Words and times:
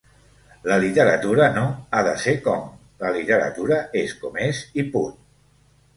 La 0.69 0.77
literatura 0.83 1.49
no 1.57 1.65
“ha 1.97 2.01
de 2.09 2.15
ser 2.23 2.35
com”, 2.47 2.65
la 3.05 3.15
literatura 3.19 3.81
és 4.05 4.17
com 4.25 4.45
és 4.51 4.63
i 4.85 4.91
punt. 4.97 5.17